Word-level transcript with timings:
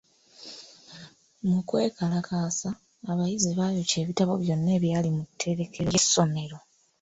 Mu 1.47 1.57
kwekalakaasa, 1.67 2.69
abayizi 3.11 3.49
baayokya 3.59 3.97
ebitabo 4.03 4.31
byonna 4.41 4.69
ebyali 4.77 5.09
mu 5.15 5.23
tterekero 5.29 5.87
ly'essomero. 5.93 6.57